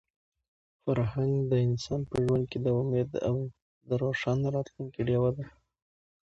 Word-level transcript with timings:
فرهنګ 0.83 1.33
د 1.51 1.53
انسان 1.67 2.01
په 2.09 2.15
ژوند 2.23 2.43
کې 2.51 2.59
د 2.65 2.67
امید 2.81 3.11
او 3.29 3.37
د 3.87 3.89
روښانه 4.01 4.47
راتلونکي 4.55 5.01
ډیوه 5.07 5.29
ده. 5.37 5.45